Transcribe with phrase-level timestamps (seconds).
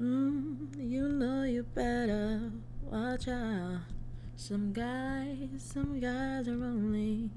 [0.00, 2.50] Mm, you know you better
[2.82, 3.80] watch out.
[4.36, 7.30] Some guys, some guys are only.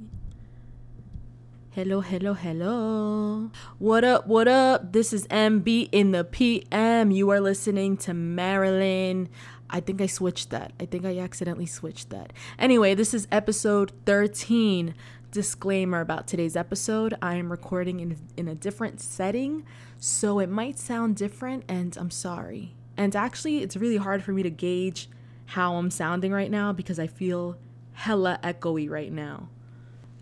[1.71, 3.51] Hello, hello, hello.
[3.77, 4.93] What up, what up?
[4.93, 7.11] This is MB in the PM.
[7.11, 9.27] You are listening to Marilyn.
[9.69, 10.71] I think I switched that.
[10.79, 12.31] I think I accidentally switched that.
[12.57, 14.95] Anyway, this is episode 13.
[15.35, 19.65] Disclaimer about today's episode I am recording in, in a different setting,
[19.99, 22.73] so it might sound different, and I'm sorry.
[22.95, 25.09] And actually, it's really hard for me to gauge
[25.47, 27.57] how I'm sounding right now because I feel
[27.91, 29.49] hella echoey right now.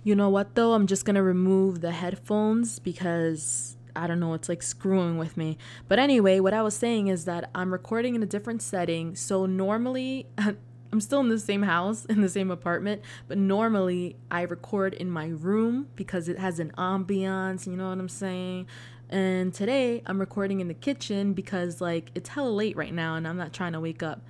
[0.04, 0.74] You know what though?
[0.74, 5.60] I'm just gonna remove the headphones because I don't know, it's like screwing with me.
[5.88, 9.16] But anyway, what I was saying is that I'm recording in a different setting.
[9.16, 10.26] So normally,
[10.94, 15.10] I'm still in the same house, in the same apartment, but normally I record in
[15.10, 18.68] my room because it has an ambiance, you know what I'm saying?
[19.10, 23.28] And today I'm recording in the kitchen because like it's hella late right now and
[23.28, 24.22] I'm not trying to wake up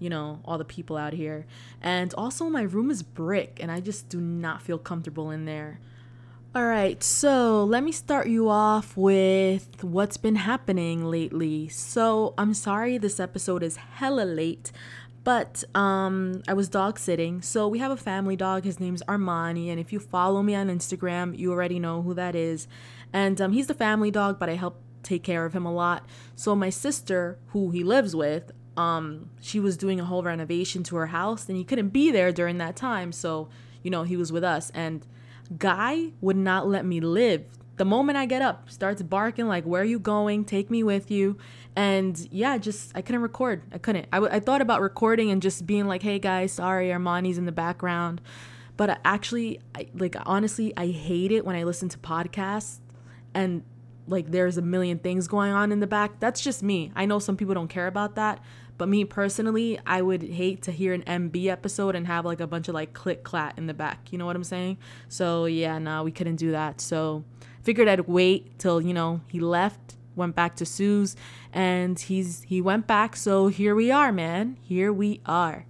[0.00, 1.44] you know, all the people out here.
[1.80, 5.80] And also, my room is brick, and I just do not feel comfortable in there.
[6.54, 11.68] All right, so let me start you off with what's been happening lately.
[11.68, 14.72] So, I'm sorry this episode is hella late,
[15.24, 17.42] but um I was dog sitting.
[17.42, 18.64] So, we have a family dog.
[18.64, 22.34] His name's Armani, and if you follow me on Instagram, you already know who that
[22.34, 22.68] is.
[23.12, 26.06] And um, he's the family dog, but I help take care of him a lot.
[26.36, 30.96] So, my sister, who he lives with, um, she was doing a whole renovation to
[30.96, 33.10] her house and he couldn't be there during that time.
[33.10, 33.48] So,
[33.82, 34.70] you know, he was with us.
[34.70, 35.04] And
[35.56, 37.44] Guy would not let me live.
[37.78, 40.44] The moment I get up, starts barking like, "Where are you going?
[40.44, 41.38] Take me with you."
[41.76, 43.62] And yeah, just I couldn't record.
[43.72, 44.06] I couldn't.
[44.12, 47.46] I, w- I thought about recording and just being like, "Hey guys, sorry, Armani's in
[47.46, 48.20] the background."
[48.76, 52.78] But I actually, I, like honestly, I hate it when I listen to podcasts
[53.34, 53.62] and
[54.08, 56.20] like there's a million things going on in the back.
[56.20, 56.92] That's just me.
[56.96, 58.40] I know some people don't care about that,
[58.78, 62.46] but me personally, I would hate to hear an MB episode and have like a
[62.46, 64.12] bunch of like click clat in the back.
[64.12, 64.78] You know what I'm saying?
[65.08, 66.80] So yeah, no, we couldn't do that.
[66.80, 67.24] So
[67.68, 71.14] figured I'd wait till, you know, he left, went back to Sue's,
[71.52, 73.14] and he's he went back.
[73.14, 74.56] So here we are, man.
[74.62, 75.66] Here we are.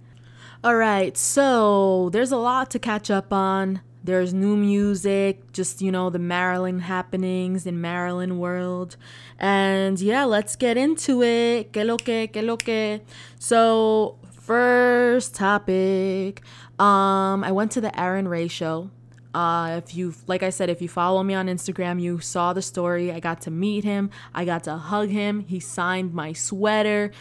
[0.63, 3.81] All right, so there's a lot to catch up on.
[4.01, 8.95] There's new music, just, you know, the Maryland happenings in Maryland world.
[9.37, 11.73] And yeah, let's get into it.
[11.73, 13.01] Que lo que, que lo que.
[13.39, 16.43] So, first topic.
[16.79, 18.89] Um, I went to the Aaron Ray show.
[19.33, 22.61] Uh, if you, like I said, if you follow me on Instagram, you saw the
[22.61, 23.11] story.
[23.11, 24.09] I got to meet him.
[24.33, 25.41] I got to hug him.
[25.41, 27.11] He signed my sweater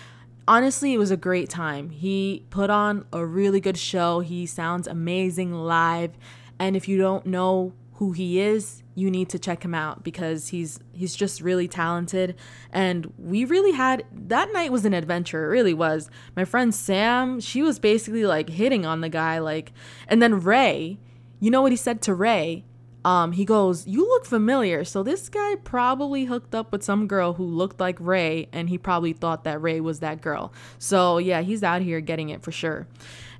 [0.48, 1.90] honestly, it was a great time.
[1.90, 4.20] He put on a really good show.
[4.20, 6.16] He sounds amazing live.
[6.58, 10.48] And if you don't know who he is, you need to check him out because
[10.48, 12.34] he's he's just really talented
[12.72, 17.38] and we really had that night was an adventure it really was my friend Sam
[17.38, 19.72] she was basically like hitting on the guy like
[20.08, 20.98] and then Ray
[21.40, 22.64] you know what he said to Ray
[23.04, 27.34] um he goes you look familiar so this guy probably hooked up with some girl
[27.34, 31.40] who looked like Ray and he probably thought that Ray was that girl so yeah
[31.42, 32.88] he's out here getting it for sure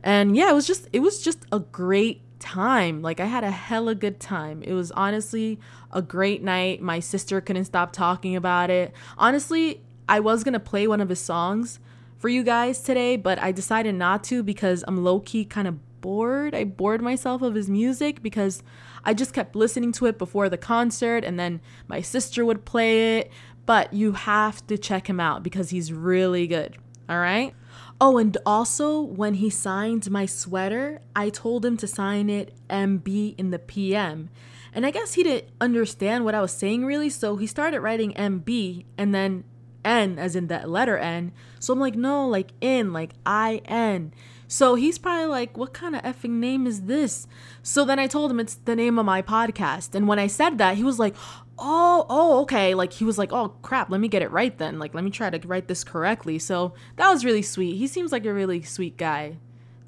[0.03, 3.03] and yeah it was just it was just a great time.
[3.03, 4.62] Like I had a hella good time.
[4.62, 5.59] It was honestly
[5.92, 6.80] a great night.
[6.80, 8.92] My sister couldn't stop talking about it.
[9.16, 11.80] Honestly, I was to play one of his songs
[12.16, 15.78] for you guys today, but I decided not to because I'm low key kind of
[16.00, 16.54] bored.
[16.54, 18.62] I bored myself of his music because
[19.04, 23.19] I just kept listening to it before the concert and then my sister would play
[23.19, 23.32] it.
[23.66, 26.76] But you have to check him out because he's really good.
[27.09, 27.54] All right?
[28.00, 33.34] Oh, and also when he signed my sweater, I told him to sign it MB
[33.36, 34.30] in the PM.
[34.72, 38.12] And I guess he didn't understand what I was saying really, so he started writing
[38.12, 39.44] MB and then
[39.84, 41.32] N as in that letter N.
[41.59, 44.12] So I'm like, no, like in, like I N.
[44.50, 47.28] So he's probably like, what kind of effing name is this?
[47.62, 49.94] So then I told him it's the name of my podcast.
[49.94, 51.14] And when I said that, he was like,
[51.59, 52.75] oh, oh, okay.
[52.75, 54.78] Like he was like, oh crap, let me get it right then.
[54.78, 56.38] Like let me try to write this correctly.
[56.38, 57.77] So that was really sweet.
[57.77, 59.36] He seems like a really sweet guy.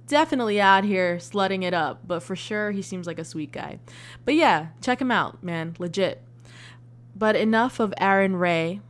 [0.06, 3.78] Definitely out here slutting it up, but for sure he seems like a sweet guy.
[4.26, 5.74] But yeah, check him out, man.
[5.78, 6.20] Legit.
[7.16, 8.80] But enough of Aaron Ray.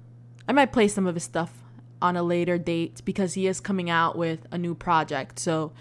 [0.48, 1.59] I might play some of his stuff
[2.02, 5.38] on a later date because he is coming out with a new project.
[5.38, 5.72] So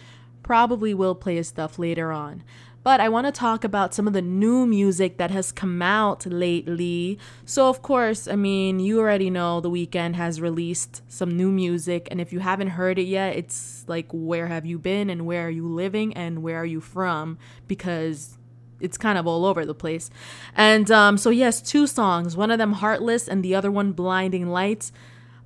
[0.43, 2.43] probably will play his stuff later on.
[2.81, 6.25] But I want to talk about some of the new music that has come out
[6.25, 7.19] lately.
[7.45, 12.07] So, of course, I mean, you already know The Weeknd has released some new music.
[12.09, 15.45] And if you haven't heard it yet, it's like, where have you been and where
[15.45, 17.37] are you living and where are you from?
[17.67, 18.37] Because
[18.79, 20.09] it's kind of all over the place.
[20.55, 22.37] And um, so, yes, two songs.
[22.37, 24.93] One of them, Heartless, and the other one, Blinding Lights.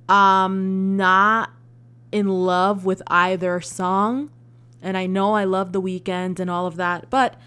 [0.08, 1.50] I'm not
[2.12, 4.30] in love with either song.
[4.82, 7.08] And I know I love The Weeknd and all of that.
[7.08, 7.40] But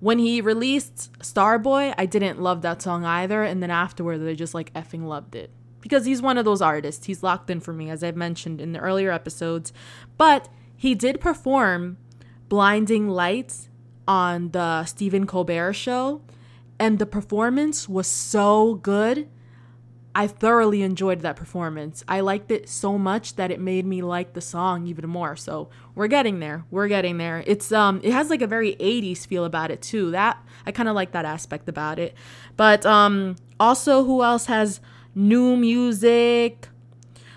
[0.00, 3.44] when he released Starboy, I didn't love that song either.
[3.44, 5.50] And then afterwards, I just like effing loved it.
[5.80, 7.06] Because he's one of those artists.
[7.06, 9.72] He's locked in for me, as I've mentioned in the earlier episodes.
[10.18, 11.96] But he did perform
[12.48, 13.68] Blinding Lights
[14.08, 16.22] on the Stephen Colbert show.
[16.78, 19.28] And the performance was so good
[20.14, 22.02] I thoroughly enjoyed that performance.
[22.08, 25.36] I liked it so much that it made me like the song even more.
[25.36, 26.64] So we're getting there.
[26.70, 27.44] We're getting there.
[27.46, 30.10] It's um it has like a very 80s feel about it too.
[30.10, 32.14] That I kind of like that aspect about it.
[32.56, 34.80] But um also who else has
[35.14, 36.68] new music?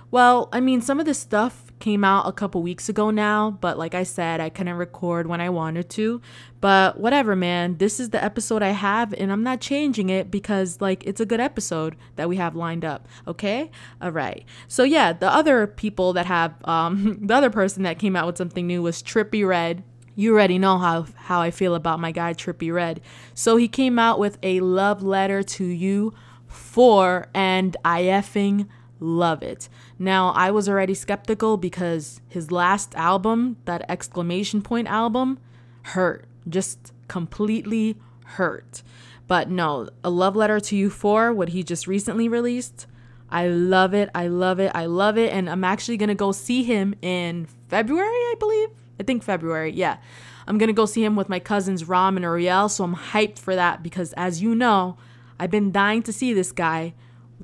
[0.10, 3.77] Well, I mean some of the stuff came out a couple weeks ago now, but
[3.77, 6.21] like I said, I couldn't record when I wanted to.
[6.62, 7.77] But whatever, man.
[7.77, 11.25] This is the episode I have, and I'm not changing it because, like, it's a
[11.25, 13.09] good episode that we have lined up.
[13.27, 13.69] Okay?
[14.01, 14.45] All right.
[14.69, 18.38] So, yeah, the other people that have, um, the other person that came out with
[18.38, 19.83] something new was Trippie Redd.
[20.15, 23.01] You already know how, how I feel about my guy, Trippie Redd.
[23.33, 26.13] So, he came out with a love letter to you
[26.47, 28.69] for, and I effing
[29.01, 29.68] love it.
[30.04, 35.40] Now, I was already skeptical because his last album, that exclamation point album,
[35.84, 36.26] hurt.
[36.50, 37.96] Just completely
[38.26, 38.84] hurt.
[39.28, 42.86] But no, A Love Letter to You 4, what he just recently released,
[43.30, 44.10] I love it.
[44.14, 44.74] I love it.
[44.76, 45.32] I love it.
[45.32, 48.70] And I'm actually going to go see him in February, I believe.
[49.00, 49.72] I think February.
[49.72, 50.00] Yeah.
[50.46, 52.68] I'm going to go see him with my cousins Ram and Ariel.
[52.68, 54.98] So I'm hyped for that because, as you know,
[55.40, 56.94] I've been dying to see this guy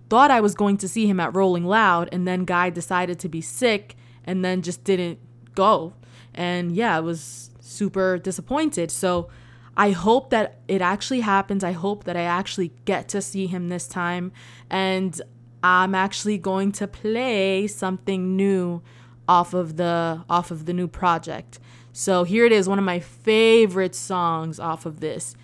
[0.09, 3.29] thought I was going to see him at Rolling Loud, and then Guy decided to
[3.29, 5.19] be sick and then just didn't
[5.55, 5.93] go.
[6.33, 8.91] And yeah, I was super disappointed.
[8.91, 9.29] So
[9.75, 11.63] I hope that it actually happens.
[11.63, 14.31] I hope that I actually get to see him this time.
[14.69, 15.21] And
[15.63, 18.81] I'm actually going to play something new
[19.27, 21.59] off of the off of the new project.
[21.93, 25.35] So here it is, one of my favorite songs off of this.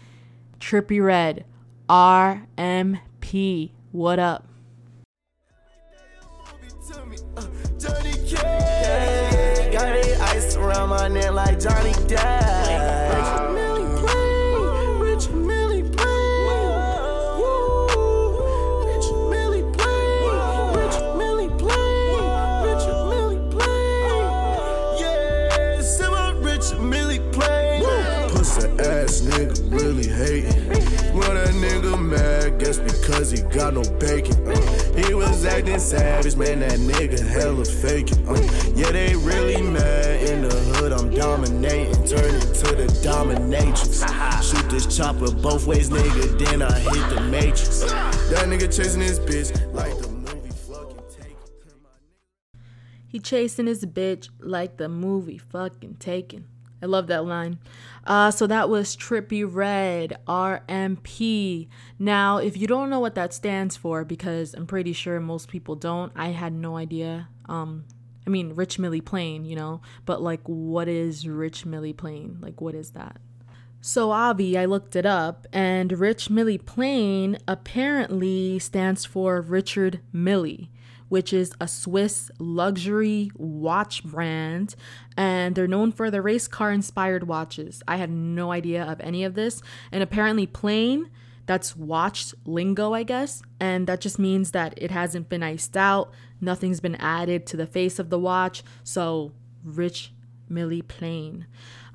[0.60, 1.46] Trippie Redd,
[1.90, 3.72] RMP.
[3.96, 4.44] What up?
[10.58, 13.55] around my neck like Johnny Depp.
[33.66, 34.48] Got no bacon.
[34.48, 34.94] Uh.
[34.96, 38.28] He was acting savage, man, that nigga hella faking.
[38.28, 38.36] Uh.
[38.76, 41.96] Yeah, they really mad in the hood, I'm dominating.
[42.08, 44.06] Turn into the dominatrix.
[44.44, 47.82] Shoot this chopper both ways, nigga, then I hit the matrix.
[48.30, 51.38] That nigga chasing his bitch like the movie fucking Taken.
[53.08, 56.46] He chasing his bitch like the movie fucking Taken.
[56.86, 57.58] I love that line.
[58.06, 61.68] Uh, so that was Trippie Redd, RMP.
[61.98, 65.76] Now, if you don't know what that stands for, because I'm pretty sure most people
[65.76, 67.30] don't, I had no idea.
[67.50, 67.86] Um,
[68.28, 72.38] I mean, Rich Millie Plain, you know, but like, what is Rich Millie Plain?
[72.40, 73.18] Like, what is that?
[73.82, 80.68] So, Avi, I looked it up, and Rich Millie Plain apparently stands for Richard Mille
[81.10, 84.76] which is a Swiss luxury watch brand,
[85.16, 87.82] and they're known for their race car inspired watches.
[87.88, 91.10] I had no idea of any of this, and apparently, plain
[91.46, 96.12] that's watched lingo, I guess, and that just means that it hasn't been iced out,
[96.42, 99.32] nothing's been added to the face of the watch, so
[99.64, 100.12] rich
[100.50, 101.46] Millie Plain.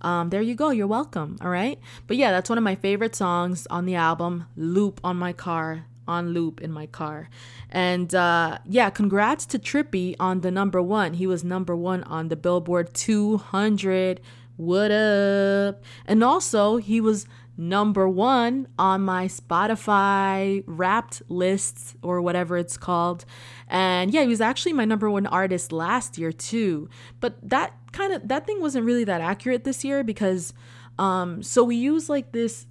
[0.03, 0.71] Um, there you go.
[0.71, 1.37] You're welcome.
[1.43, 1.79] All right.
[2.07, 5.85] But yeah, that's one of my favorite songs on the album, Loop on My Car
[6.11, 7.31] on loop in my car.
[7.71, 11.15] And uh, yeah, congrats to Trippie on the number one.
[11.15, 14.21] He was number one on the Billboard 200.
[14.57, 15.83] What up?
[16.05, 17.27] And also, he was
[17.57, 23.25] number one on my Spotify wrapped lists or whatever it's called.
[23.69, 26.89] And yeah, he was actually my number one artist last year too.
[27.21, 30.55] But that kind of that thing wasn't really that accurate this year because
[30.99, 32.67] um so we use like this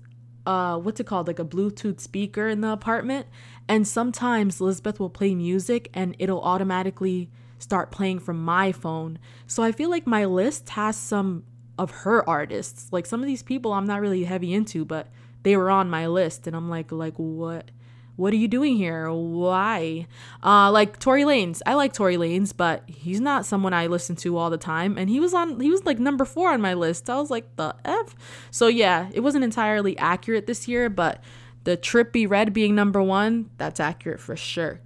[0.49, 1.27] uh what's it called?
[1.27, 3.27] Like a bluetooth speaker in the apartment.
[3.67, 7.29] And sometimes elizabeth will play music and it'll automatically
[7.59, 9.19] start playing from my phone.
[9.45, 11.43] So i feel like my list has some
[11.77, 12.91] of her artists.
[12.91, 15.07] Like some of these people i'm not really heavy into but
[15.43, 16.47] they were on my list.
[16.47, 17.69] And i'm like like what
[18.19, 19.09] what are you doing here?
[19.09, 20.05] Why?
[20.43, 21.61] Uh, like Tory Lanez.
[21.65, 24.97] I like Tory Lanez, but he's not someone I listen to all the time.
[24.97, 27.09] And he was on, he was like number four on my list.
[27.09, 28.15] I was like, the F?
[28.51, 31.23] So yeah, it wasn't entirely accurate this year, but
[31.63, 34.81] the Trippie Redd being number one, that's accurate for sure.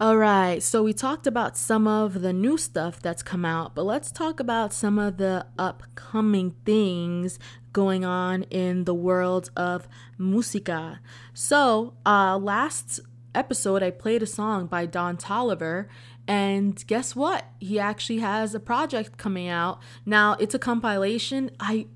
[0.00, 3.82] All right, so we talked about some of the new stuff that's come out, but
[3.82, 7.38] let's talk about some of the upcoming things
[7.74, 11.00] going on in the world of musica.
[11.34, 13.00] So, uh, last
[13.34, 15.86] episode, I played a song by Don Toliver,
[16.26, 17.44] and guess what?
[17.58, 19.80] He actually has a project coming out.
[20.06, 21.50] Now, it's a compilation.
[21.60, 21.88] I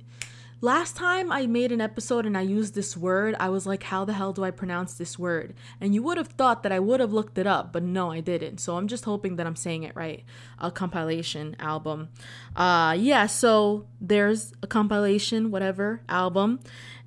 [0.64, 4.06] Last time I made an episode and I used this word, I was like, how
[4.06, 5.52] the hell do I pronounce this word?
[5.78, 8.21] And you would have thought that I would have looked it up, but no, I
[8.21, 8.61] didn't.
[8.61, 10.25] So I'm just hoping that I'm saying it right.
[10.59, 12.09] A compilation album.
[12.56, 16.61] Uh yeah, so there's a compilation, whatever, album.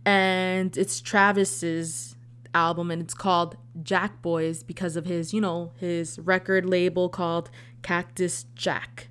[0.05, 2.15] And it's Travis's
[2.53, 7.49] album and it's called Jack Boys because of his, you know, his record label called
[7.81, 9.07] Cactus Jack.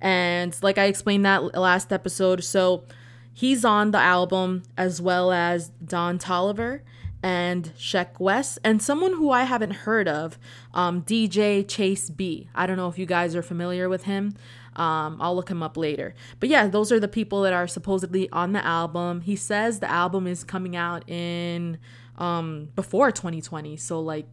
[0.00, 2.84] And like I explained that last episode, so
[3.32, 6.80] He's on the album as well as Don Toliver
[7.22, 10.38] and Sheck Wes and someone who I haven't heard of,
[10.74, 12.48] um, DJ Chase B.
[12.54, 14.34] I don't know if you guys are familiar with him.
[14.74, 16.14] Um, I'll look him up later.
[16.40, 19.20] But yeah, those are the people that are supposedly on the album.
[19.20, 21.78] He says the album is coming out in
[22.18, 23.76] um, before 2020.
[23.76, 24.26] So like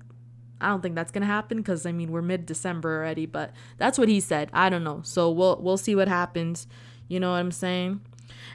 [0.61, 3.97] I don't think that's gonna happen because I mean we're mid December already, but that's
[3.97, 4.49] what he said.
[4.53, 5.01] I don't know.
[5.03, 6.67] So we'll we'll see what happens.
[7.07, 8.01] You know what I'm saying?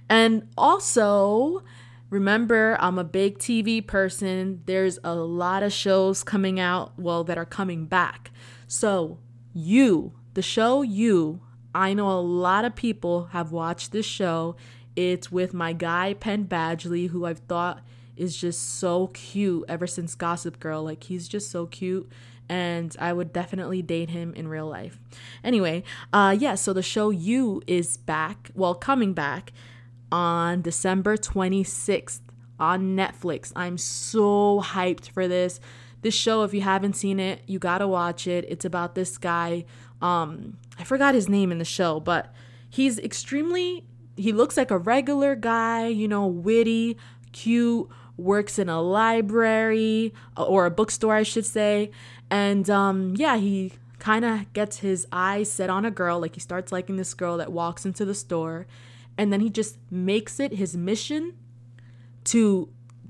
[0.08, 1.62] And also,
[2.10, 4.62] remember, I'm a big TV person.
[4.66, 8.30] There's a lot of shows coming out, well, that are coming back.
[8.66, 9.18] So,
[9.52, 11.40] you, the show You,
[11.74, 14.56] I know a lot of people have watched this show.
[14.94, 17.82] It's with my guy, Penn Badgley, who I've thought
[18.16, 20.84] is just so cute ever since Gossip Girl.
[20.84, 22.08] Like, he's just so cute
[22.48, 24.98] and I would definitely date him in real life.
[25.42, 29.52] Anyway, uh yeah, so the show You is back, well coming back
[30.12, 32.20] on December 26th
[32.58, 33.52] on Netflix.
[33.56, 35.60] I'm so hyped for this.
[36.02, 38.44] This show, if you haven't seen it, you gotta watch it.
[38.48, 39.64] It's about this guy.
[40.02, 42.32] Um, I forgot his name in the show, but
[42.68, 43.84] he's extremely
[44.16, 46.96] he looks like a regular guy, you know, witty,
[47.32, 51.90] cute, works in a library uh, or a bookstore, I should say.
[52.34, 56.18] And um, yeah, he kind of gets his eyes set on a girl.
[56.18, 58.66] Like he starts liking this girl that walks into the store
[59.16, 61.34] and then he just makes it his mission
[62.24, 62.68] to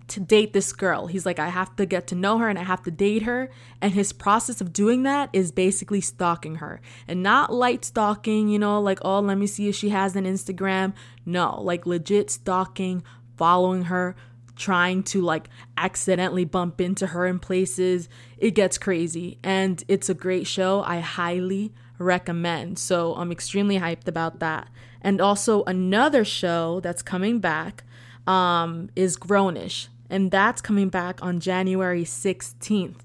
[0.09, 1.07] to date this girl.
[1.07, 3.49] He's like I have to get to know her and I have to date her
[3.81, 6.83] and his process of doing that is basically stalking her.
[7.09, 10.27] And not light stalking, you know, like oh, let me see if she has an
[10.27, 10.93] Instagram.
[11.25, 13.03] No, like legit stalking,
[13.39, 14.17] following her,
[14.57, 18.09] trying to like accidentally bump into her in places.
[18.39, 20.83] It gets crazy and it's a great show.
[20.83, 22.79] I highly recommend.
[22.79, 24.69] So I'm extremely hyped about that.
[25.01, 27.85] And also another show that's coming back
[28.27, 33.01] um, is Grownish, and that's coming back on January 16th.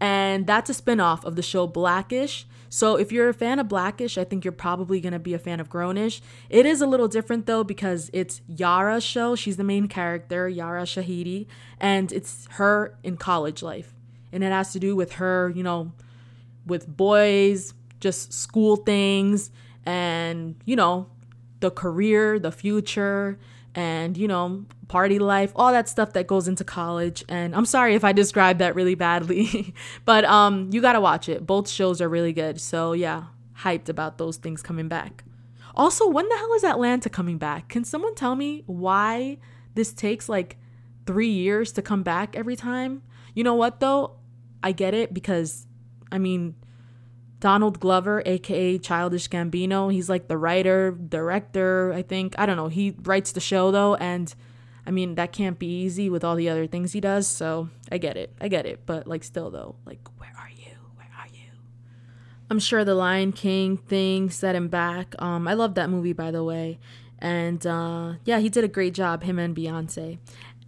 [0.00, 2.46] And that's a spinoff of the show Blackish.
[2.72, 5.38] So if you're a fan of Blackish, I think you're probably going to be a
[5.38, 6.20] fan of Grownish.
[6.48, 9.34] It is a little different though because it's Yara's show.
[9.34, 11.46] She's the main character, Yara Shahidi,
[11.80, 13.92] and it's her in college life.
[14.32, 15.92] And it has to do with her, you know,
[16.64, 19.50] with boys, just school things
[19.84, 21.08] and, you know,
[21.58, 23.38] the career, the future,
[23.74, 27.24] and, you know, party life, all that stuff that goes into college.
[27.28, 29.74] And I'm sorry if I described that really badly,
[30.04, 31.46] but um, you got to watch it.
[31.46, 32.60] Both shows are really good.
[32.60, 33.24] So, yeah,
[33.58, 35.24] hyped about those things coming back.
[35.74, 37.68] Also, when the hell is Atlanta coming back?
[37.68, 39.38] Can someone tell me why
[39.74, 40.56] this takes like
[41.06, 43.02] three years to come back every time?
[43.34, 44.16] You know what, though?
[44.62, 45.66] I get it because,
[46.10, 46.56] I mean,
[47.40, 49.92] Donald Glover, aka Childish Gambino.
[49.92, 52.34] He's like the writer, director, I think.
[52.38, 52.68] I don't know.
[52.68, 54.32] He writes the show though, and
[54.86, 57.26] I mean, that can't be easy with all the other things he does.
[57.26, 58.34] So I get it.
[58.40, 58.80] I get it.
[58.86, 60.72] But like, still though, like, where are you?
[60.96, 61.50] Where are you?
[62.50, 65.14] I'm sure the Lion King thing set him back.
[65.18, 66.78] Um, I love that movie, by the way.
[67.18, 70.18] And uh, yeah, he did a great job, him and Beyonce.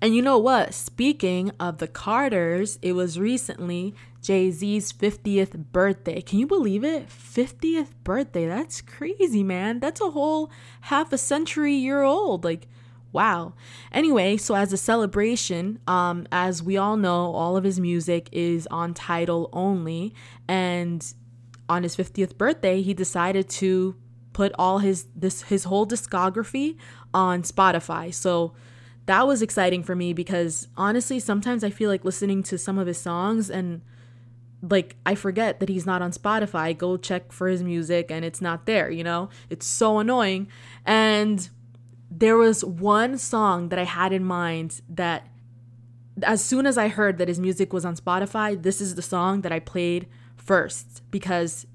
[0.01, 0.75] And you know what?
[0.75, 6.21] Speaking of the Carters, it was recently Jay Z's 50th birthday.
[6.21, 7.09] Can you believe it?
[7.09, 8.47] 50th birthday.
[8.47, 9.81] That's crazy, man.
[9.81, 10.51] That's a whole
[10.83, 12.45] half a century year old.
[12.45, 12.69] Like,
[13.11, 13.55] wow.
[13.91, 18.69] Anyway, so as a celebration, um, as we all know, all of his music is
[18.69, 20.15] on Tidal only.
[20.47, 21.05] And
[21.69, 23.97] on his 50th birthday, he decided to
[24.33, 26.77] put all his this his whole discography
[27.13, 28.15] on Spotify.
[28.15, 28.55] So
[29.07, 32.87] that was exciting for me because honestly, sometimes I feel like listening to some of
[32.87, 33.83] his songs and
[34.63, 36.77] like I forget that he's not on Spotify.
[36.77, 39.29] Go check for his music and it's not there, you know?
[39.51, 40.49] It's so annoying.
[40.87, 41.49] And
[42.11, 45.27] there was one song that I had in mind that
[46.23, 49.41] as soon as I heard that his music was on Spotify, this is the song
[49.41, 51.67] that I played first because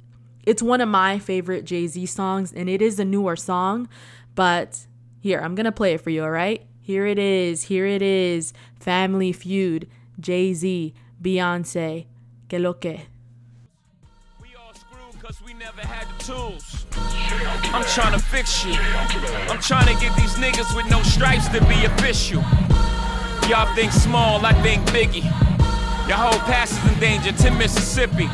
[0.46, 3.90] it's one of my favorite Jay Z songs and it is a newer song.
[4.36, 4.86] But
[5.20, 6.66] here, I'm going to play it for you, all right?
[6.80, 7.64] Here it is.
[7.64, 8.54] Here it is.
[8.80, 9.90] Family Feud,
[10.20, 12.06] Jay Z, Beyonce.
[12.48, 13.02] Que lo que?
[15.22, 16.86] Cause we never had the tools.
[17.74, 18.74] I'm trying to fix you.
[19.52, 22.42] I'm trying to get these niggas with no stripes to be official.
[23.50, 25.26] Y'all think small, I think biggie.
[26.08, 28.30] Your whole past is in danger, Tim Mississippi.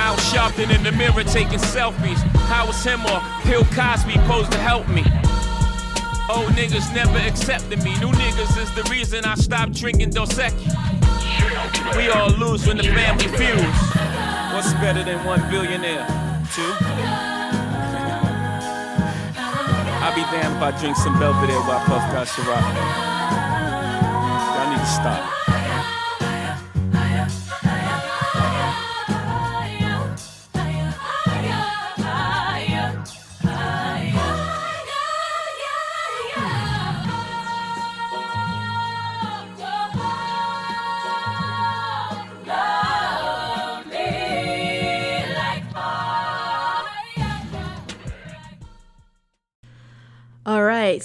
[0.00, 2.16] Out shopping in the mirror taking selfies.
[2.48, 5.04] How was him or Bill Cosby posed to help me?
[6.30, 7.98] Old niggas never accepted me.
[7.98, 11.96] New niggas is the reason I stopped drinking Dos Equis.
[11.96, 13.62] We all lose when the family feuds.
[14.54, 16.06] What's better than one billionaire?
[16.54, 16.72] Two?
[20.00, 22.62] I'll be damned if I drink some Belvedere while puff got Ciroc.
[24.54, 25.53] Y'all need to stop.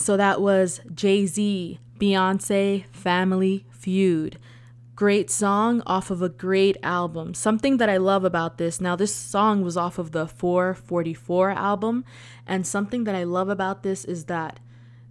[0.10, 4.40] So that was Jay Z, Beyonce, Family Feud.
[4.96, 7.36] Great song off of a great album.
[7.36, 12.06] Something that I love about this now, this song was off of the 444 album,
[12.48, 14.60] and something that I love about this is that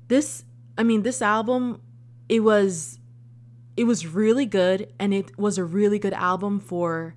[0.08, 0.42] this,
[0.76, 1.80] I mean, this album,
[2.28, 2.98] it was,
[3.76, 7.14] it was really good, and it was a really good album for,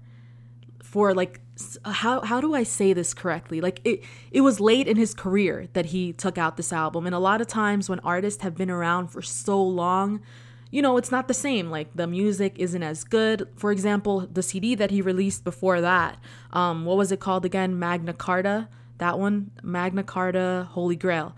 [0.91, 1.39] for like
[1.86, 3.62] how how do I say this correctly?
[3.62, 7.15] Like it it was late in his career that he took out this album and
[7.15, 10.21] a lot of times when artists have been around for so long,
[10.69, 11.69] you know, it's not the same.
[11.69, 13.48] Like the music isn't as good.
[13.55, 16.19] For example, the CD that he released before that,
[16.51, 17.79] um what was it called again?
[17.79, 18.67] Magna Carta.
[18.98, 21.38] That one, Magna Carta Holy Grail.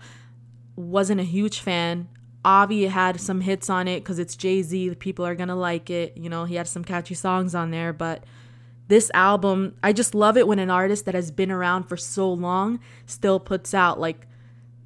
[0.74, 2.08] Wasn't a huge fan.
[2.44, 6.16] Avi had some hits on it cuz it's Jay-Z, people are to like it.
[6.16, 8.24] You know, he had some catchy songs on there, but
[8.88, 12.30] this album, I just love it when an artist that has been around for so
[12.30, 14.26] long still puts out like,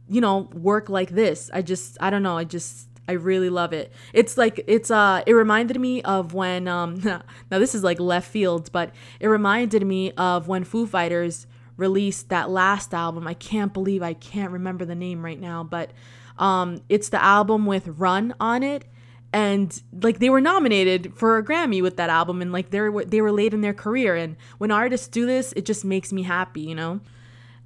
[0.09, 1.51] you know, work like this.
[1.53, 3.93] I just, I don't know, I just, I really love it.
[4.13, 8.31] It's like, it's, uh, it reminded me of when, um, now this is like left
[8.31, 13.27] field, but it reminded me of when Foo Fighters released that last album.
[13.27, 15.91] I can't believe I can't remember the name right now, but,
[16.39, 18.85] um, it's the album with Run on it
[19.33, 23.05] and like they were nominated for a Grammy with that album and like they were
[23.05, 26.23] they were late in their career and when artists do this it just makes me
[26.23, 27.01] happy you know?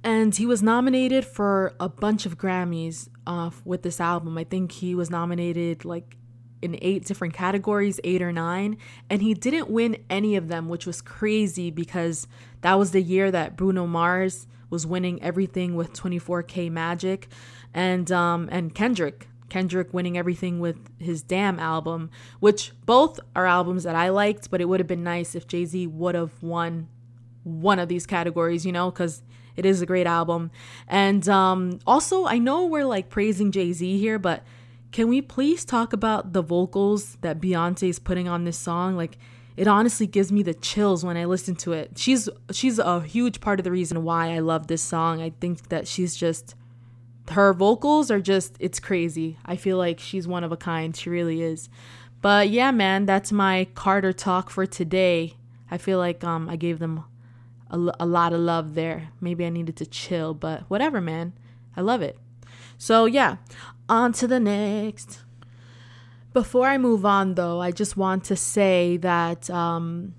[0.05, 4.37] And he was nominated for a bunch of Grammys uh, with this album.
[4.37, 6.17] I think he was nominated like
[6.61, 8.77] in eight different categories eight or nine
[9.09, 12.25] and he didn't win any of them which was crazy because
[12.61, 17.27] that was the year that Bruno Mars was winning everything with 24k magic
[17.73, 23.83] and um and Kendrick Kendrick winning everything with his Damn album, which both are albums
[23.83, 26.87] that I liked, but it would have been nice if Jay Z would have won
[27.43, 29.21] one of these categories, you know, because
[29.55, 30.49] it is a great album.
[30.87, 34.43] And um, also, I know we're like praising Jay Z here, but
[34.91, 38.97] can we please talk about the vocals that Beyonce is putting on this song?
[38.97, 39.19] Like,
[39.55, 41.91] it honestly gives me the chills when I listen to it.
[41.99, 45.21] She's she's a huge part of the reason why I love this song.
[45.21, 46.55] I think that she's just
[47.31, 49.37] her vocals are just it's crazy.
[49.45, 50.95] I feel like she's one of a kind.
[50.95, 51.69] She really is.
[52.21, 55.35] But yeah, man, that's my Carter talk for today.
[55.71, 57.05] I feel like um I gave them
[57.69, 59.09] a, lot of love there.
[59.19, 61.33] Maybe I needed to chill, but whatever, man.
[61.75, 62.19] I love it.
[62.77, 63.37] So yeah,
[63.89, 65.21] on to the next.
[66.33, 70.13] Before I move on though, I just want to say that um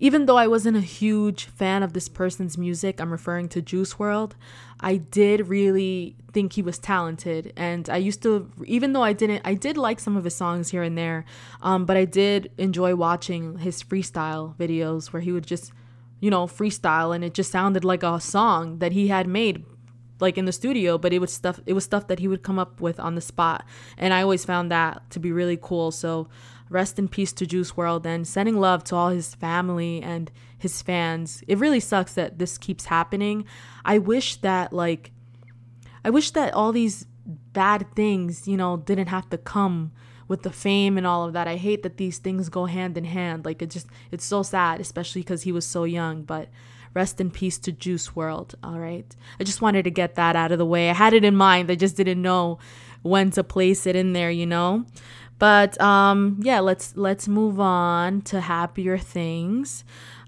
[0.00, 3.94] even though I wasn't a huge fan of this person's music, I'm referring to Juice
[3.94, 4.32] WRLD,
[4.80, 7.52] I did really think he was talented.
[7.54, 10.70] And I used to, even though I didn't, I did like some of his songs
[10.70, 11.26] here and there,
[11.60, 15.70] um, but I did enjoy watching his freestyle videos where he would just,
[16.18, 19.64] you know, freestyle and it just sounded like a song that he had made
[20.18, 22.58] like in the studio but it was stuff it was stuff that he would come
[22.58, 23.64] up with on the spot
[23.96, 26.28] and i always found that to be really cool so
[26.70, 30.80] rest in peace to Juice WRLD and sending love to all his family and his
[30.80, 31.42] fans.
[31.46, 33.44] It really sucks that this keeps happening.
[33.84, 35.10] I wish that like
[36.04, 39.92] I wish that all these bad things, you know, didn't have to come
[40.28, 41.48] with the fame and all of that.
[41.48, 43.44] I hate that these things go hand in hand.
[43.44, 46.48] Like it just it's so sad, especially cuz he was so young, but
[46.94, 49.14] rest in peace to Juice WRLD, all right?
[49.38, 50.90] I just wanted to get that out of the way.
[50.90, 51.70] I had it in mind.
[51.70, 52.58] I just didn't know
[53.02, 54.84] when to place it in there, you know?
[55.40, 59.84] But um, yeah, let's let's move on to happier things.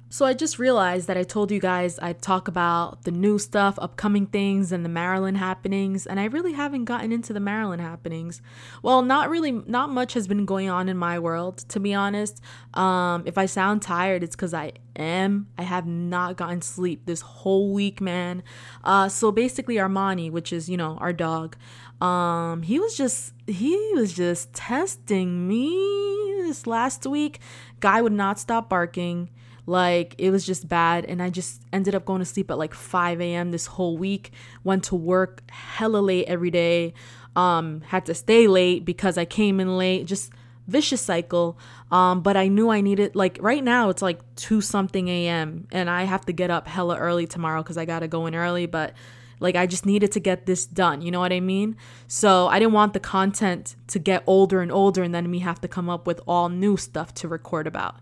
[0.09, 3.79] So I just realized that I told you guys I'd talk about the new stuff,
[3.81, 8.43] upcoming things, and the Maryland happenings, and I really haven't gotten into the Maryland happenings.
[8.83, 12.43] Well, not really, not much has been going on in my world, to be honest.
[12.75, 15.47] Um, if I sound tired, it's because I am.
[15.57, 18.43] I have not gotten sleep this whole week, man.
[18.85, 21.57] Uh, so basically, Armani, which is, you know, our dog,
[22.03, 27.39] um, he was just, he was just testing me this last week.
[27.81, 29.31] Guy would not stop barking.
[29.67, 31.05] Like it was just bad.
[31.05, 33.53] And I just ended up going to sleep at like 5 a.m.
[33.53, 34.33] this whole week.
[34.65, 36.95] Went to work hella late every day.
[37.37, 40.07] Um, had to stay late because I came in late.
[40.07, 40.33] Just
[40.67, 41.57] vicious cycle.
[41.93, 45.69] Um, but I knew I needed like right now it's like two something a.m.
[45.71, 48.67] and I have to get up hella early tomorrow because I gotta go in early.
[48.67, 48.95] But
[49.41, 51.03] like I just needed to get this done.
[51.03, 51.77] You know what I mean?
[52.07, 55.61] So I didn't want the content to get older and older and then me have
[55.61, 57.97] to come up with all new stuff to record about.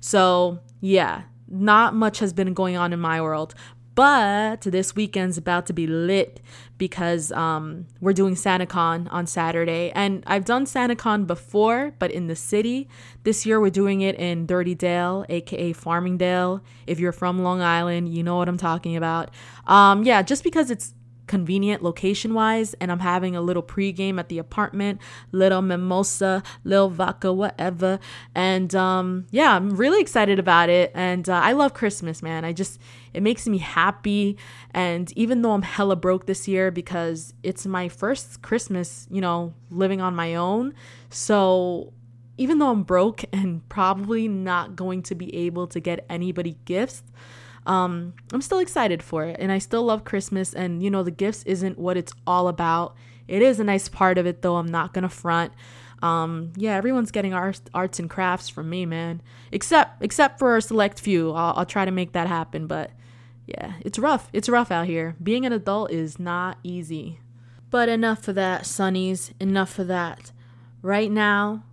[0.00, 3.54] So, yeah, not much has been going on in my world.
[3.94, 6.40] But this weekend's about to be lit
[6.80, 9.92] because um, we're doing SantaCon on Saturday.
[9.94, 12.88] And I've done SantaCon before, but in the city.
[13.22, 16.62] This year we're doing it in Dirty Dale, aka Farmingdale.
[16.86, 19.30] If you're from Long Island, you know what I'm talking about.
[19.66, 20.94] Um, yeah, just because it's
[21.30, 26.90] convenient location wise and I'm having a little pregame at the apartment, little mimosa, little
[26.90, 28.00] vodka, whatever.
[28.34, 30.90] And um, yeah, I'm really excited about it.
[30.92, 32.44] And uh, I love Christmas, man.
[32.44, 32.80] I just,
[33.14, 34.38] it makes me happy.
[34.72, 39.54] And even though I'm hella broke this year because it's my first Christmas, you know,
[39.70, 40.74] living on my own.
[41.10, 41.92] So
[42.38, 47.04] even though I'm broke and probably not going to be able to get anybody gifts,
[47.66, 49.36] um, I'm still excited for it.
[49.38, 50.54] And I still love Christmas.
[50.54, 52.94] And, you know, the gifts isn't what it's all about.
[53.28, 54.56] It is a nice part of it, though.
[54.56, 55.52] I'm not going to front.
[56.02, 59.20] Um, yeah, everyone's getting arts, arts and crafts from me, man.
[59.52, 61.32] Except, except for a select few.
[61.32, 62.66] I'll, I'll try to make that happen.
[62.66, 62.90] But
[63.46, 64.28] yeah, it's rough.
[64.32, 65.16] It's rough out here.
[65.22, 67.20] Being an adult is not easy.
[67.70, 69.32] But enough of that, Sonnies.
[69.38, 70.32] Enough of that.
[70.82, 71.64] Right now,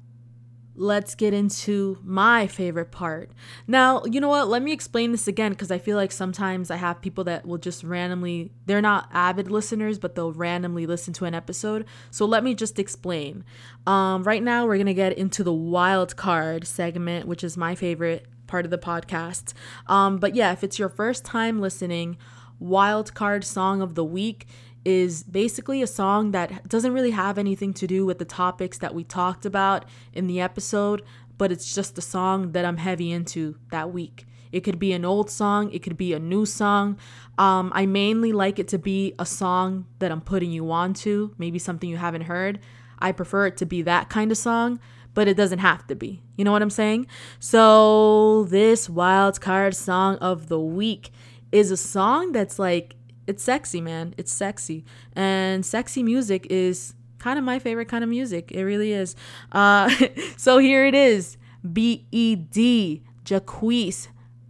[0.78, 3.32] let's get into my favorite part.
[3.68, 4.48] Now, you know what?
[4.48, 7.58] Let me explain this again because I feel like sometimes I have people that will
[7.58, 11.86] just randomly, they're not avid listeners, but they'll randomly listen to an episode.
[12.12, 13.44] So let me just explain.
[13.86, 17.74] Um, right now, we're going to get into the wild card segment, which is my
[17.74, 19.54] favorite part of the podcast.
[19.88, 22.18] Um, but yeah, if it's your first time listening,
[22.60, 24.48] wild card song of the week
[24.86, 28.96] is basically a song that doesn't really have anything to do with the topics that
[28.96, 31.04] we talked about in the episode,
[31.38, 34.26] but it's just a song that I'm heavy into that week.
[34.52, 36.98] It could be an old song, it could be a new song.
[37.38, 41.34] Um, I mainly like it to be a song that I'm putting you on to,
[41.38, 42.60] maybe something you haven't heard.
[43.00, 44.80] I prefer it to be that kind of song,
[45.14, 46.22] but it doesn't have to be.
[46.36, 47.08] You know what I'm saying?
[47.40, 51.12] So, this wild card song of the week
[51.52, 52.96] is a song that's like
[53.28, 54.16] it's sexy, man.
[54.18, 54.86] It's sexy.
[55.14, 58.52] And sexy music is kind of my favorite kind of music.
[58.52, 59.16] It really is.
[59.52, 59.90] Uh,
[60.38, 61.38] so here it is
[61.74, 64.08] B E D, Jacquees.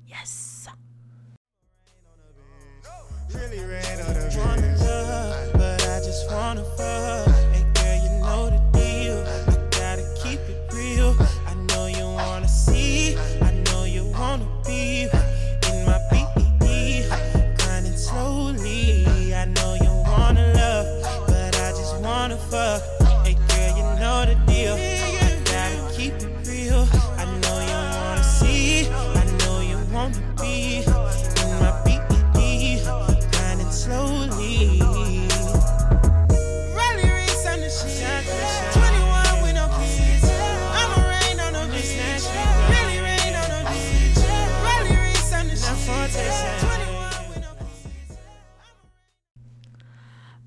[0.08, 0.68] Yes.
[3.34, 4.67] Really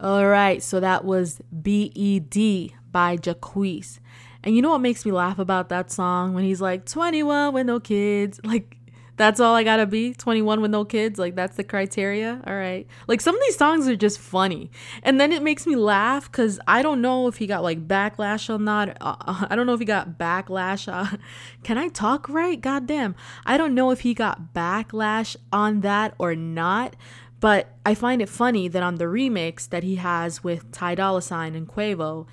[0.03, 3.99] All right, so that was BED by Jacquees.
[4.43, 7.67] And you know what makes me laugh about that song when he's like 21 with
[7.67, 8.41] no kids?
[8.51, 8.79] Like
[9.17, 11.19] that's all I gotta be 21 with no kids.
[11.19, 12.41] Like that's the criteria.
[12.47, 12.87] All right.
[13.07, 14.71] Like some of these songs are just funny,
[15.03, 18.49] and then it makes me laugh because I don't know if he got like backlash
[18.49, 18.97] or not.
[19.03, 20.91] Uh, I don't know if he got backlash.
[20.91, 21.19] Uh,
[21.63, 22.59] can I talk right?
[22.59, 23.15] Goddamn.
[23.45, 26.97] I don't know if he got backlash on that or not.
[27.41, 31.23] But I find it funny that on the remix that he has with Ty Dolla
[31.23, 32.27] Sign and Quavo,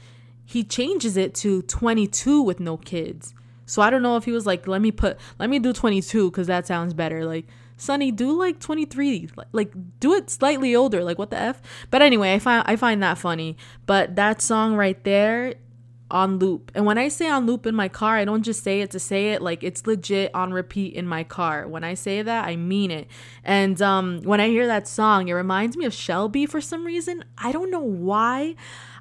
[0.46, 3.34] he changes it to 22 with no kids.
[3.65, 6.32] So I don't know if he was like, let me put, let me do 22
[6.32, 7.26] because that sounds better.
[7.26, 11.04] Like, Sonny, do like 23, like do it slightly older.
[11.04, 11.62] Like what the f?
[11.91, 13.56] But anyway, I find I find that funny.
[13.86, 15.56] But that song right there,
[16.10, 16.72] on loop.
[16.74, 19.00] And when I say on loop in my car, I don't just say it to
[19.00, 19.41] say it.
[19.41, 21.67] Like it's legit on repeat in my car.
[21.67, 23.08] When I say that, I mean it.
[23.43, 27.26] And um, when I hear that song, it reminds me of Shelby for some reason.
[27.38, 28.56] I don't know why.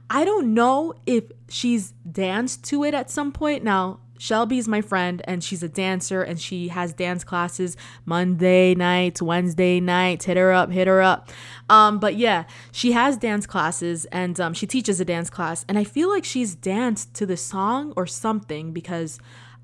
[0.09, 3.64] I don't know if she's danced to it at some point.
[3.64, 9.20] Now, Shelby's my friend and she's a dancer and she has dance classes Monday nights,
[9.22, 10.24] Wednesday nights.
[10.24, 11.31] Hit her up, hit her up.
[11.68, 15.64] Um, but yeah, she has dance classes and um, she teaches a dance class.
[15.68, 19.18] And I feel like she's danced to the song or something because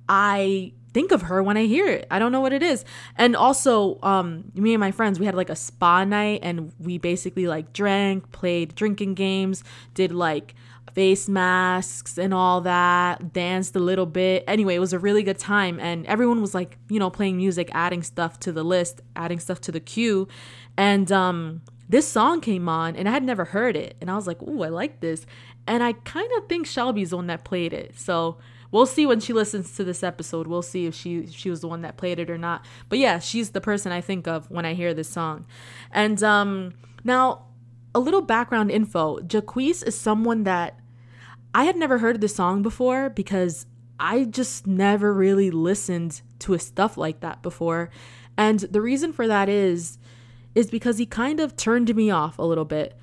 [0.08, 2.06] I think of her when I hear it.
[2.10, 2.84] I don't know what it is.
[3.16, 6.98] And also, um, me and my friends, we had like a spa night and we
[6.98, 10.54] basically like drank, played drinking games, did like
[10.95, 14.45] face masks and all that, danced a little bit.
[14.47, 15.81] Anyway, it was a really good time.
[15.81, 19.61] And everyone was like, you know, playing music, adding stuff to the list, adding stuff
[19.62, 20.29] to the queue.
[20.77, 23.97] And um, this song came on and I had never heard it.
[24.01, 25.27] And I was like, ooh, I like this.
[25.66, 27.99] And I kind of think Shelby's the one that played it.
[27.99, 28.38] So
[28.71, 30.47] we'll see when she listens to this episode.
[30.47, 32.64] We'll see if she she was the one that played it or not.
[32.88, 35.47] But yeah, she's the person I think of when I hear this song.
[35.92, 37.45] And um, now
[37.94, 39.18] a little background info.
[39.20, 40.78] Jacquees is someone that
[41.55, 43.66] I had never heard this song before because
[44.00, 47.90] I just never really listened to a stuff like that before.
[48.37, 49.98] And the reason for that is
[50.55, 52.94] is because he kind of turned me off a little bit.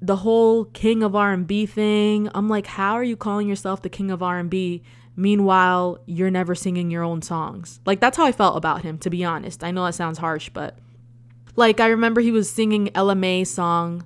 [0.00, 2.28] The whole king of R&B thing.
[2.34, 4.82] I'm like, how are you calling yourself the king of R&B?
[5.16, 7.80] Meanwhile, you're never singing your own songs.
[7.86, 9.64] Like that's how I felt about him, to be honest.
[9.64, 10.78] I know that sounds harsh, but
[11.56, 14.04] like I remember he was singing Mai song.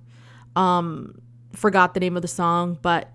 [0.57, 1.21] Um,
[1.55, 3.13] forgot the name of the song, but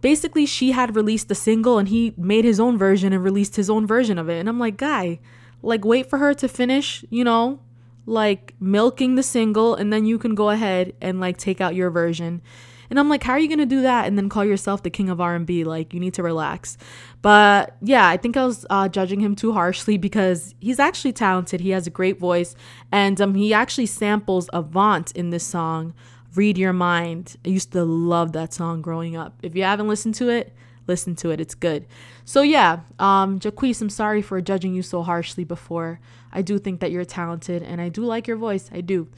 [0.00, 3.70] basically she had released the single and he made his own version and released his
[3.70, 4.38] own version of it.
[4.38, 5.18] And I'm like, guy,
[5.62, 7.60] like wait for her to finish, you know,
[8.06, 11.90] like milking the single and then you can go ahead and like take out your
[11.90, 12.42] version.
[12.90, 15.08] And I'm like, how are you gonna do that and then call yourself the king
[15.08, 15.64] of R&B?
[15.64, 16.76] Like, you need to relax.
[17.22, 21.60] But yeah, I think I was uh, judging him too harshly because he's actually talented.
[21.60, 22.54] He has a great voice,
[22.92, 25.94] and um, he actually samples Avant in this song,
[26.34, 27.36] Read Your Mind.
[27.44, 29.38] I used to love that song growing up.
[29.42, 30.52] If you haven't listened to it,
[30.86, 31.40] listen to it.
[31.40, 31.86] It's good.
[32.24, 36.00] So yeah, um, Jacquees, I'm sorry for judging you so harshly before.
[36.32, 38.68] I do think that you're talented and I do like your voice.
[38.72, 39.08] I do.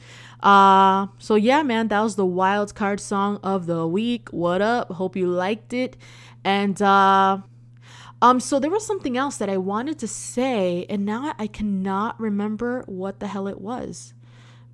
[0.41, 4.29] Uh, so yeah, man, that was the wild card song of the week.
[4.29, 4.91] What up?
[4.91, 5.97] Hope you liked it.
[6.43, 7.39] And uh
[8.19, 12.19] um, so there was something else that I wanted to say, and now I cannot
[12.19, 14.13] remember what the hell it was.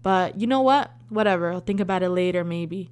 [0.03, 0.91] But you know what?
[1.09, 1.51] Whatever.
[1.51, 2.91] I'll think about it later, maybe.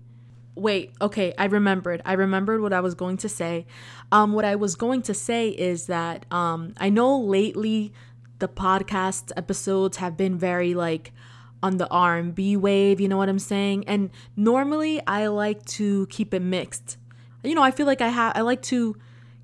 [0.56, 2.02] Wait, okay, I remembered.
[2.06, 3.66] I remembered what I was going to say.
[4.12, 7.94] Um, what I was going to say is that um, I know lately
[8.40, 11.14] the podcast episodes have been very like
[11.64, 13.88] on the R&B wave, you know what I'm saying?
[13.88, 16.98] And normally I like to keep it mixed.
[17.44, 18.96] You know, I feel like I have I like to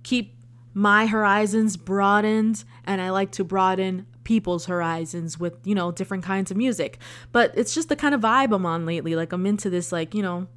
[0.03, 0.35] keep
[0.73, 6.51] my horizons broadened and I like to broaden people's horizons with, you know, different kinds
[6.51, 6.99] of music.
[7.31, 9.15] But it's just the kind of vibe I'm on lately.
[9.15, 10.47] Like I'm into this like, you know,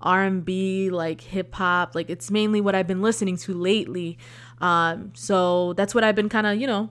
[0.00, 1.94] R&B, like hip hop.
[1.94, 4.18] Like it's mainly what I've been listening to lately.
[4.60, 6.90] Um, so that's what I've been kind of, you know,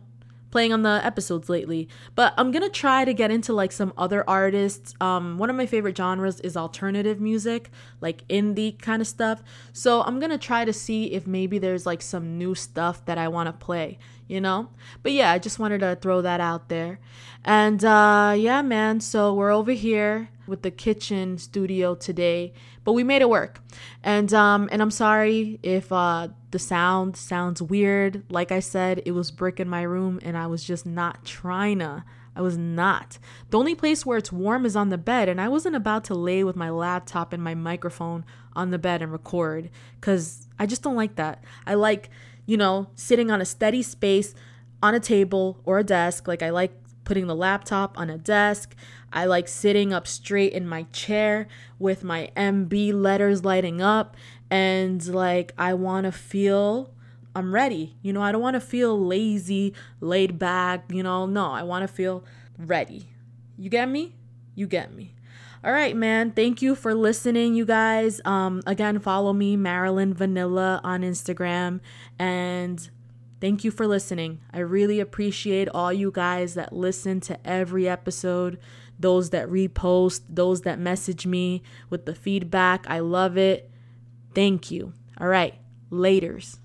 [0.50, 1.90] playing on the episodes lately.
[2.16, 4.96] But I'm gonna try to get into like some other artists.
[5.02, 9.44] Um, one of my favorite genres is alternative music, like indie kind of stuff.
[9.74, 13.28] So I'm gonna try to see if maybe there's like some new stuff that I
[13.28, 14.70] want to play, you know?
[15.04, 17.00] But yeah, I just wanted to throw that out there.
[17.44, 23.04] And uh, yeah, man, so we're over here with the kitchen studio today, but we
[23.04, 23.62] made it work.
[24.04, 28.24] And um, and I'm sorry if uh, the sound sounds weird.
[28.30, 31.80] Like I said, it was brick in my room, and I was just not trying
[31.80, 32.04] to.
[32.36, 33.18] I was not.
[33.50, 36.14] The only place where it's warm is on the bed, and I wasn't about to
[36.14, 40.82] lay with my laptop and my microphone on the bed and record because I just
[40.82, 41.44] don't like that.
[41.66, 42.10] I like,
[42.50, 44.34] you know, sitting on a steady space
[44.82, 46.28] on a table or a desk.
[46.28, 46.72] Like, I like
[47.04, 48.76] putting the laptop on a desk.
[49.14, 54.18] I like sitting up straight in my chair with my MB letters lighting up
[54.50, 56.92] and like I want to feel
[57.36, 57.96] I'm ready.
[58.02, 61.28] You know, I don't want to feel lazy, laid back, you know.
[61.28, 62.24] No, I want to feel
[62.58, 63.10] ready.
[63.60, 64.16] You get me?
[64.56, 65.14] You get me.
[65.64, 66.32] All right, man.
[66.32, 68.22] Thank you for listening, you guys.
[68.26, 71.82] Um again, follow me Marilyn Vanilla on Instagram
[72.18, 72.90] and
[73.42, 74.42] Thank you for listening.
[74.54, 78.60] I really appreciate all you guys that listen to every episode,
[79.00, 82.86] those that repost, those that message me with the feedback.
[82.90, 83.72] I love it.
[84.36, 84.94] Thank you.
[85.18, 85.56] All right,
[85.90, 86.58] laters.